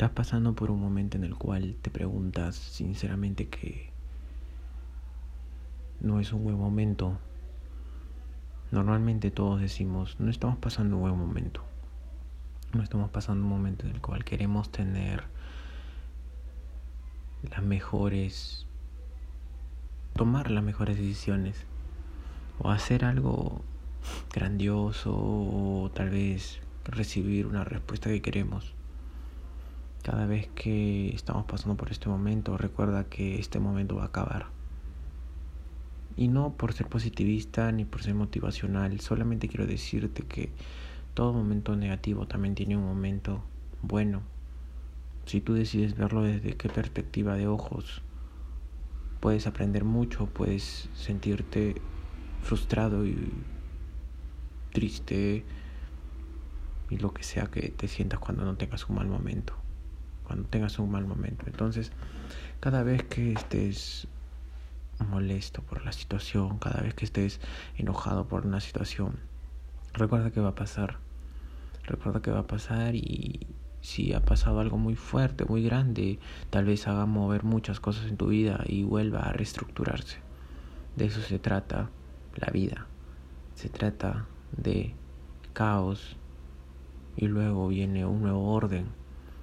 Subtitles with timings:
[0.00, 3.90] Estás pasando por un momento en el cual te preguntas sinceramente que
[6.00, 7.18] no es un buen momento.
[8.70, 11.62] Normalmente todos decimos, no estamos pasando un buen momento.
[12.72, 15.24] No estamos pasando un momento en el cual queremos tener
[17.50, 18.64] las mejores,
[20.14, 21.66] tomar las mejores decisiones
[22.58, 23.60] o hacer algo
[24.32, 28.79] grandioso o tal vez recibir una respuesta que queremos.
[30.02, 34.46] Cada vez que estamos pasando por este momento, recuerda que este momento va a acabar.
[36.16, 40.50] Y no por ser positivista ni por ser motivacional, solamente quiero decirte que
[41.12, 43.42] todo momento negativo también tiene un momento
[43.82, 44.22] bueno.
[45.26, 48.00] Si tú decides verlo desde qué perspectiva de ojos,
[49.20, 51.74] puedes aprender mucho, puedes sentirte
[52.42, 53.30] frustrado y
[54.72, 55.44] triste
[56.88, 59.54] y lo que sea que te sientas cuando no tengas un mal momento
[60.30, 61.46] cuando tengas un mal momento.
[61.48, 61.90] Entonces,
[62.60, 64.06] cada vez que estés
[65.08, 67.40] molesto por la situación, cada vez que estés
[67.76, 69.18] enojado por una situación,
[69.92, 70.98] recuerda que va a pasar.
[71.82, 73.48] Recuerda que va a pasar y
[73.80, 78.16] si ha pasado algo muy fuerte, muy grande, tal vez haga mover muchas cosas en
[78.16, 80.18] tu vida y vuelva a reestructurarse.
[80.94, 81.90] De eso se trata
[82.36, 82.86] la vida.
[83.56, 84.94] Se trata de
[85.54, 86.16] caos
[87.16, 88.99] y luego viene un nuevo orden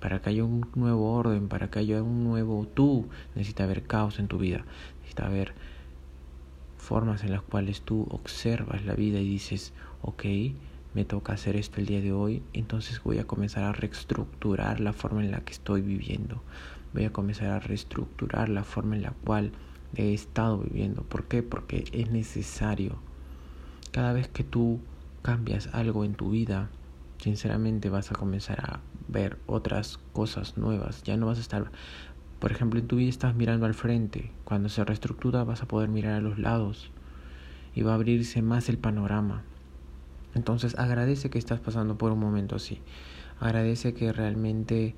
[0.00, 4.18] para que haya un nuevo orden, para que haya un nuevo tú, necesita haber caos
[4.18, 4.64] en tu vida,
[4.98, 5.54] necesita haber
[6.78, 10.24] formas en las cuales tú observas la vida y dices, ok,
[10.94, 14.92] me toca hacer esto el día de hoy, entonces voy a comenzar a reestructurar la
[14.92, 16.42] forma en la que estoy viviendo,
[16.92, 19.52] voy a comenzar a reestructurar la forma en la cual
[19.94, 21.02] he estado viviendo.
[21.02, 21.42] ¿Por qué?
[21.42, 22.98] Porque es necesario.
[23.92, 24.80] Cada vez que tú
[25.22, 26.70] cambias algo en tu vida,
[27.18, 28.80] sinceramente vas a comenzar a
[29.10, 31.02] ver otras cosas nuevas.
[31.02, 31.70] Ya no vas a estar,
[32.38, 34.30] por ejemplo, en tu vida estás mirando al frente.
[34.44, 36.90] Cuando se reestructura vas a poder mirar a los lados
[37.74, 39.42] y va a abrirse más el panorama.
[40.34, 42.80] Entonces agradece que estás pasando por un momento así.
[43.40, 44.94] Agradece que realmente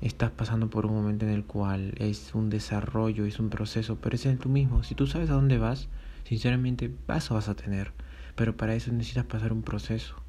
[0.00, 4.14] estás pasando por un momento en el cual es un desarrollo, es un proceso, pero
[4.14, 4.84] es en tú mismo.
[4.84, 5.88] Si tú sabes a dónde vas,
[6.24, 7.92] sinceramente paso vas a tener.
[8.36, 10.27] Pero para eso necesitas pasar un proceso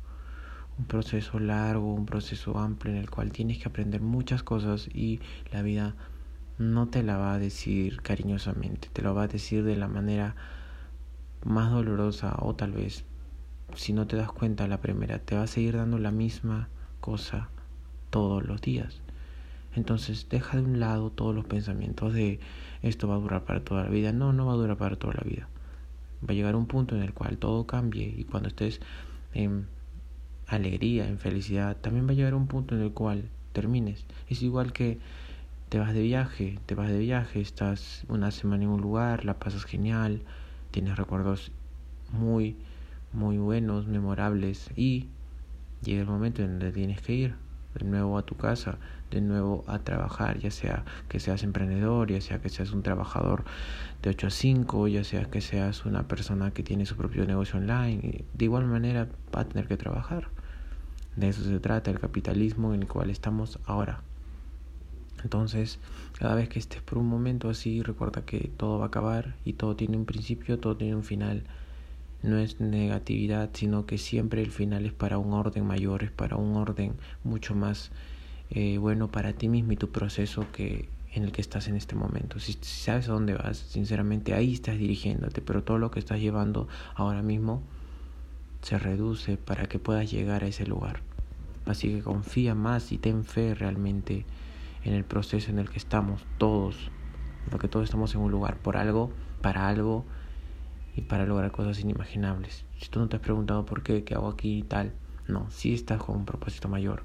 [0.79, 5.19] un proceso largo, un proceso amplio en el cual tienes que aprender muchas cosas y
[5.51, 5.95] la vida
[6.57, 10.35] no te la va a decir cariñosamente, te lo va a decir de la manera
[11.44, 13.03] más dolorosa o tal vez
[13.75, 16.69] si no te das cuenta la primera te va a seguir dando la misma
[17.01, 17.50] cosa
[18.09, 19.01] todos los días.
[19.75, 22.39] Entonces deja de un lado todos los pensamientos de
[22.81, 24.12] esto va a durar para toda la vida.
[24.13, 25.47] No, no va a durar para toda la vida.
[26.23, 28.81] Va a llegar un punto en el cual todo cambie y cuando estés
[30.50, 34.06] alegría, en felicidad, también va a llegar un punto en el cual termines.
[34.30, 34.98] Es igual que
[35.70, 39.36] te vas de viaje, te vas de viaje, estás una semana en un lugar, la
[39.36, 40.22] pasas genial,
[40.72, 41.52] tienes recuerdos
[42.12, 42.56] muy,
[43.14, 45.08] muy buenos, memorables y
[45.84, 47.36] llega el momento en donde tienes que ir
[47.76, 48.78] de nuevo a tu casa,
[49.12, 53.44] de nuevo a trabajar, ya sea que seas emprendedor, ya sea que seas un trabajador
[54.02, 57.60] de 8 a 5, ya sea que seas una persona que tiene su propio negocio
[57.60, 60.30] online, de igual manera va a tener que trabajar.
[61.16, 64.02] De eso se trata el capitalismo en el cual estamos ahora.
[65.24, 65.80] Entonces,
[66.18, 69.53] cada vez que estés por un momento así, recuerda que todo va a acabar y
[69.53, 71.44] todo tiene un principio, todo tiene un final.
[72.24, 76.36] No es negatividad, sino que siempre el final es para un orden mayor, es para
[76.38, 76.94] un orden
[77.24, 77.92] mucho más
[78.50, 81.96] eh, bueno para ti mismo y tu proceso que en el que estás en este
[81.96, 82.40] momento.
[82.40, 86.19] Si, si sabes a dónde vas, sinceramente ahí estás dirigiéndote, pero todo lo que estás
[86.19, 87.64] llevando ahora mismo
[88.62, 91.02] se reduce para que puedas llegar a ese lugar.
[91.66, 94.25] Así que confía más y ten fe realmente
[94.84, 96.92] en el proceso en el que estamos todos,
[97.52, 99.12] porque todos estamos en un lugar por algo,
[99.42, 100.06] para algo
[100.96, 102.66] y para lograr cosas inimaginables.
[102.80, 104.94] Si tú no te has preguntado por qué, qué hago aquí y tal,
[105.28, 107.03] no, sí estás con un propósito mayor.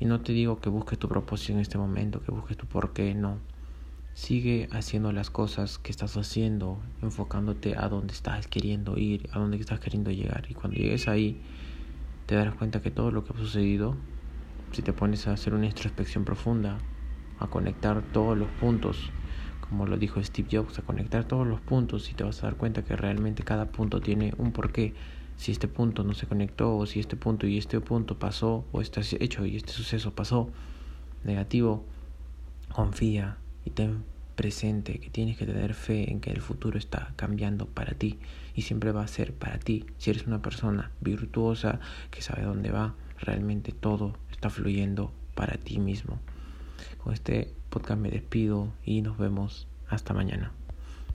[0.00, 2.92] Y no te digo que busques tu propósito en este momento, que busques tu por
[2.92, 3.38] qué, no.
[4.18, 9.58] Sigue haciendo las cosas que estás haciendo, enfocándote a dónde estás queriendo ir, a dónde
[9.58, 10.44] estás queriendo llegar.
[10.50, 11.40] Y cuando llegues ahí,
[12.26, 13.94] te darás cuenta que todo lo que ha sucedido,
[14.72, 16.78] si te pones a hacer una introspección profunda,
[17.38, 19.08] a conectar todos los puntos,
[19.60, 22.56] como lo dijo Steve Jobs, a conectar todos los puntos y te vas a dar
[22.56, 24.94] cuenta que realmente cada punto tiene un porqué.
[25.36, 28.80] Si este punto no se conectó, o si este punto y este punto pasó, o
[28.80, 30.50] este hecho y este suceso pasó
[31.22, 31.84] negativo,
[32.72, 33.38] confía
[33.68, 34.04] y ten
[34.34, 38.18] presente, que tienes que tener fe en que el futuro está cambiando para ti
[38.54, 39.84] y siempre va a ser para ti.
[39.98, 41.80] Si eres una persona virtuosa
[42.10, 46.18] que sabe dónde va, realmente todo está fluyendo para ti mismo.
[47.02, 50.57] Con este podcast me despido y nos vemos hasta mañana.